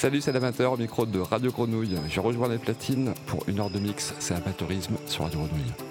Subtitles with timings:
[0.00, 1.98] Salut, c'est l'amateur au micro de Radio Grenouille.
[2.08, 4.14] Je rejoins les platines pour une heure de mix.
[4.18, 5.89] C'est amateurisme sur Radio Grenouille.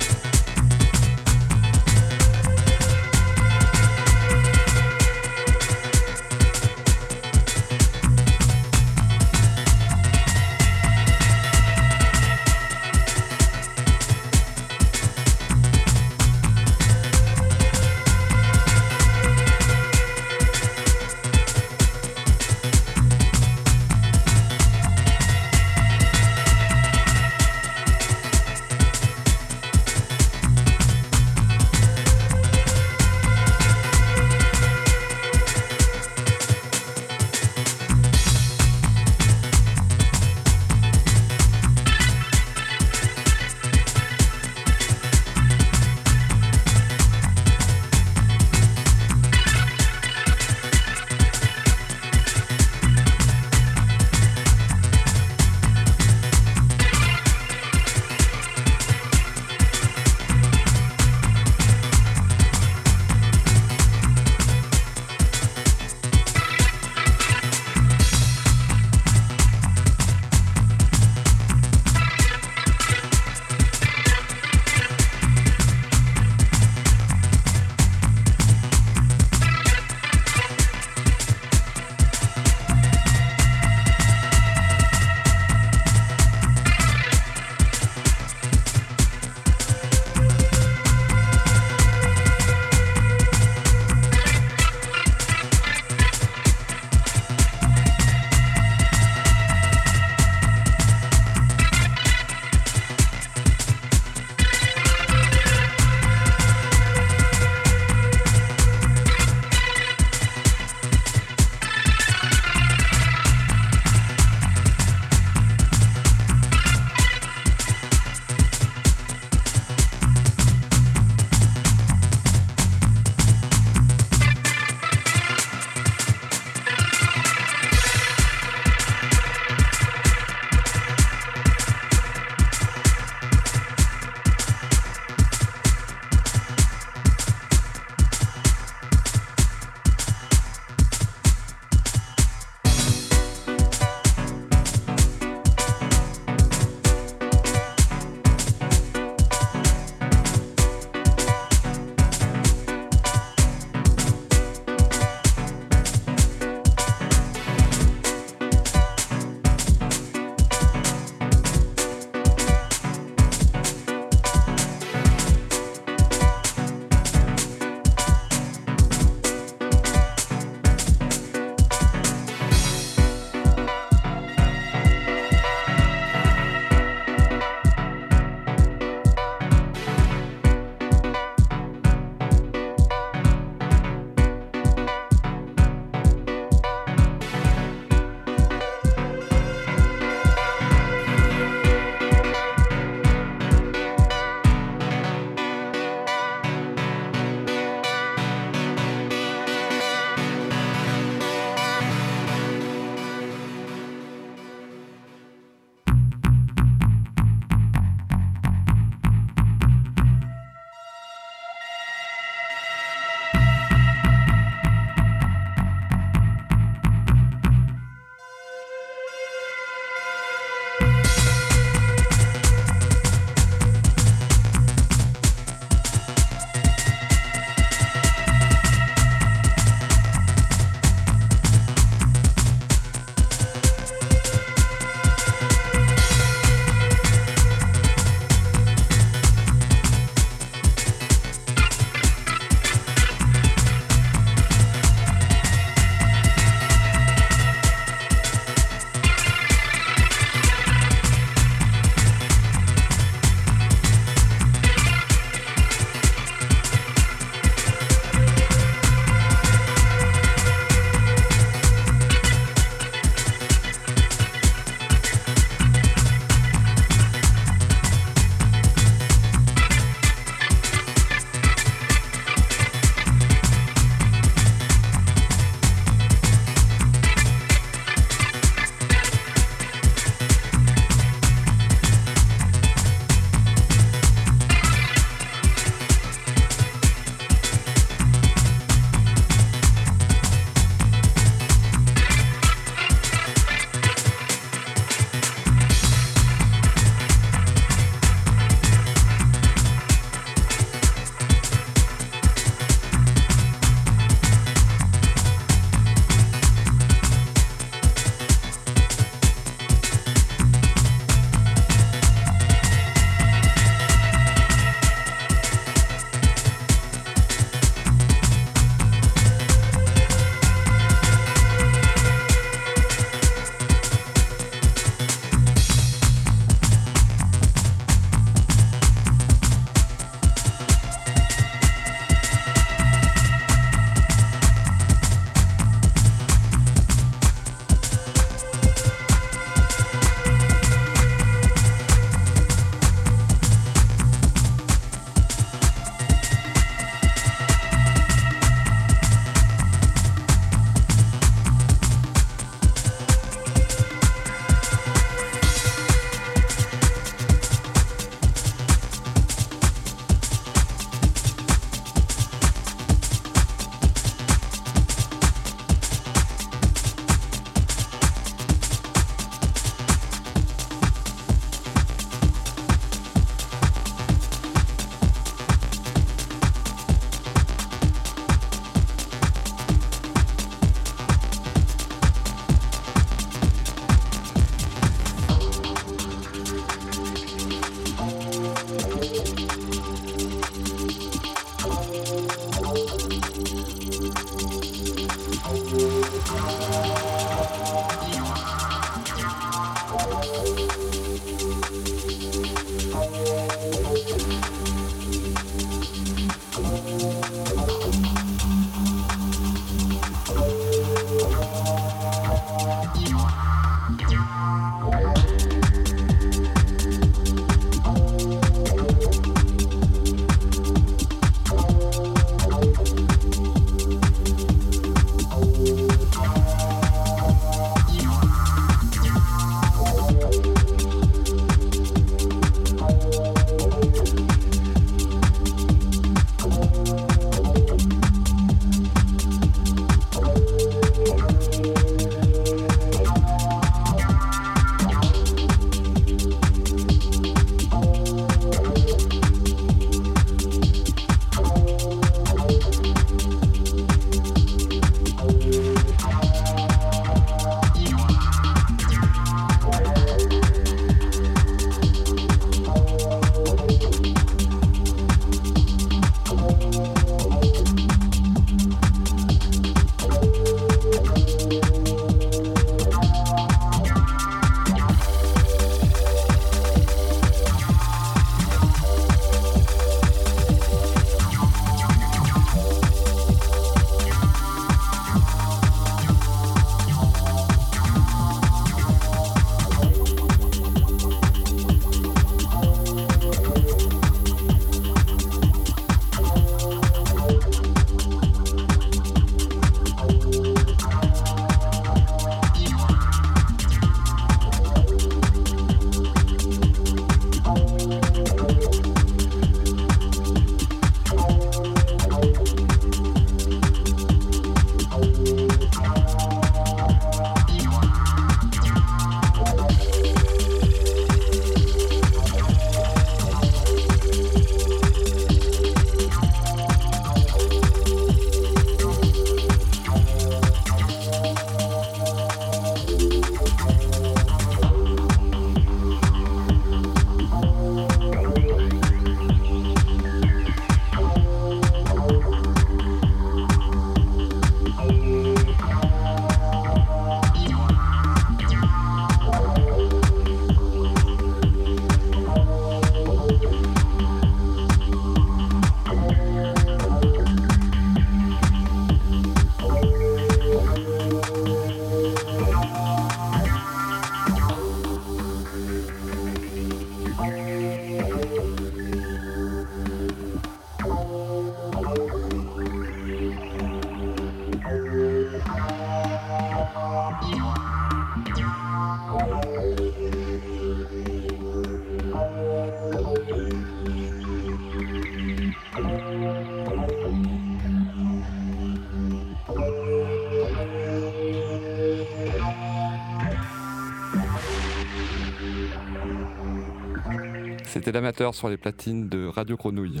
[597.84, 600.00] C'était l'amateur sur les platines de Radio Grenouille.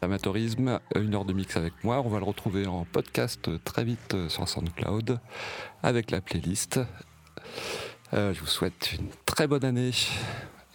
[0.00, 2.00] Amateurisme, une heure de mix avec moi.
[2.02, 5.20] On va le retrouver en podcast très vite sur SoundCloud
[5.82, 6.80] avec la playlist.
[8.14, 9.90] Euh, je vous souhaite une très bonne année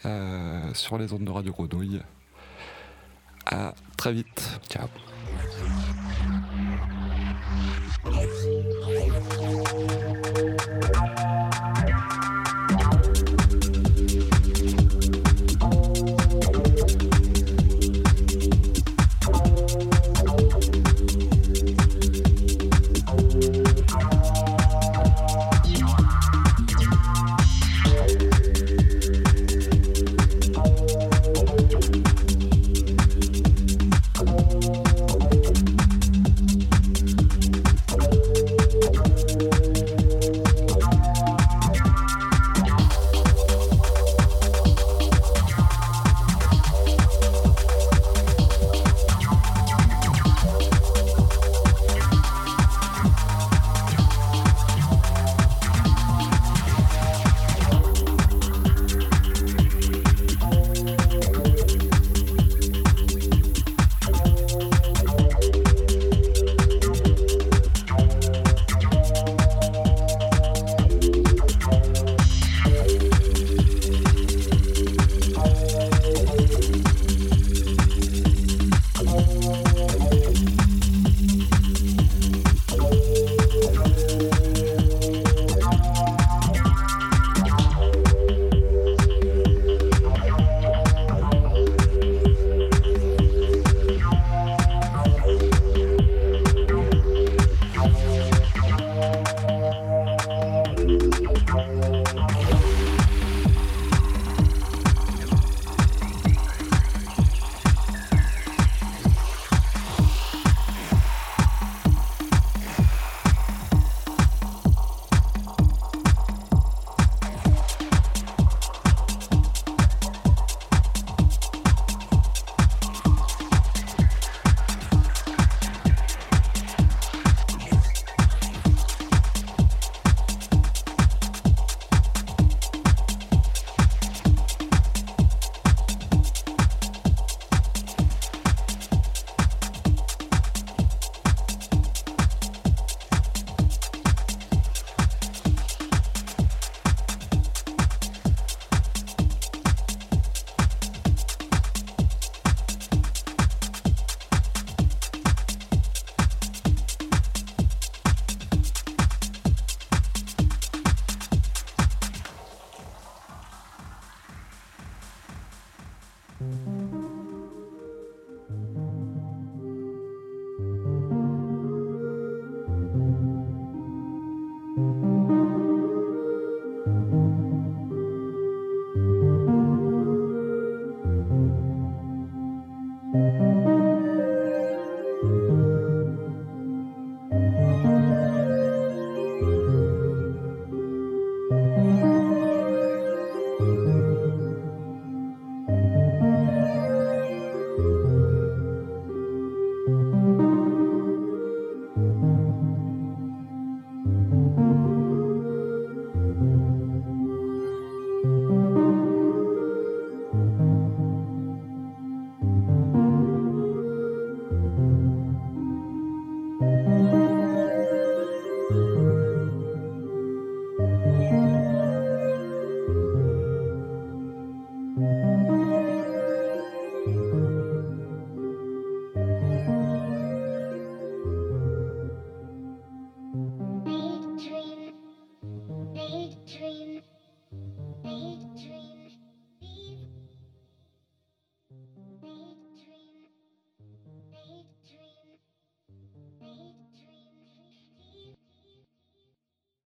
[0.05, 2.01] euh, sur les ondes de Radio Grenouille.
[3.47, 4.59] À très vite.
[4.69, 4.87] Ciao.